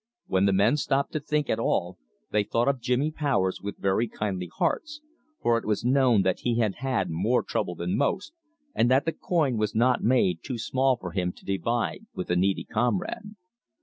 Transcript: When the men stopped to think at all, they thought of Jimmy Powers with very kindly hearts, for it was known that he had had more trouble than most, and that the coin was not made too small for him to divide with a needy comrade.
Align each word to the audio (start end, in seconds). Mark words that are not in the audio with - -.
When 0.25 0.45
the 0.45 0.51
men 0.51 0.77
stopped 0.77 1.13
to 1.13 1.19
think 1.19 1.47
at 1.47 1.59
all, 1.59 1.99
they 2.31 2.43
thought 2.43 2.67
of 2.67 2.81
Jimmy 2.81 3.11
Powers 3.11 3.61
with 3.61 3.77
very 3.77 4.07
kindly 4.07 4.49
hearts, 4.51 4.99
for 5.43 5.59
it 5.59 5.63
was 5.65 5.85
known 5.85 6.23
that 6.23 6.39
he 6.39 6.57
had 6.57 6.77
had 6.77 7.11
more 7.11 7.43
trouble 7.43 7.75
than 7.75 7.95
most, 7.95 8.33
and 8.73 8.89
that 8.89 9.05
the 9.05 9.11
coin 9.13 9.57
was 9.57 9.75
not 9.75 10.01
made 10.03 10.39
too 10.41 10.57
small 10.57 10.97
for 10.97 11.11
him 11.11 11.31
to 11.33 11.45
divide 11.45 12.07
with 12.15 12.31
a 12.31 12.35
needy 12.35 12.63
comrade. 12.63 13.35